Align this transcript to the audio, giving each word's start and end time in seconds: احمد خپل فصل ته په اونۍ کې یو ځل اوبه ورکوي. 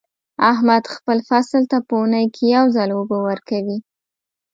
احمد 0.51 0.83
خپل 0.95 1.17
فصل 1.29 1.61
ته 1.71 1.77
په 1.87 1.93
اونۍ 1.99 2.25
کې 2.35 2.43
یو 2.55 2.65
ځل 2.75 2.89
اوبه 2.97 3.17
ورکوي. 3.27 3.77